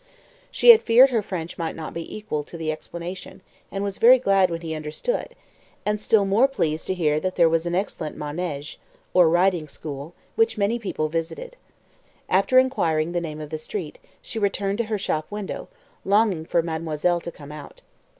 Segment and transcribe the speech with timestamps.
[0.49, 4.17] She had feared her French might not be equal to the explanation, and was very
[4.17, 5.35] glad when he understood,
[5.85, 8.77] and still more pleased to hear that there was an excellent manège,
[9.13, 11.55] which many people visited.
[12.29, 15.67] After inquiring the name of the street, she returned to her shop window,
[16.03, 17.83] longing for mademoiselle to come out.